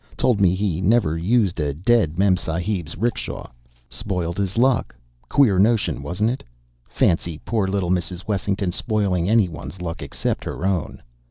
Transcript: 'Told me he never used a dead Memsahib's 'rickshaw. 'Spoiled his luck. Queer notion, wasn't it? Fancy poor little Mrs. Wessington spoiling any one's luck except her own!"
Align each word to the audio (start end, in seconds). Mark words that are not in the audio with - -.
'Told 0.17 0.41
me 0.41 0.55
he 0.55 0.81
never 0.81 1.15
used 1.15 1.59
a 1.59 1.75
dead 1.75 2.17
Memsahib's 2.17 2.97
'rickshaw. 2.97 3.47
'Spoiled 3.87 4.39
his 4.39 4.57
luck. 4.57 4.95
Queer 5.29 5.59
notion, 5.59 6.01
wasn't 6.01 6.31
it? 6.31 6.43
Fancy 6.89 7.37
poor 7.45 7.67
little 7.67 7.91
Mrs. 7.91 8.27
Wessington 8.27 8.71
spoiling 8.71 9.29
any 9.29 9.47
one's 9.47 9.79
luck 9.79 10.01
except 10.01 10.43
her 10.45 10.65
own!" 10.65 11.03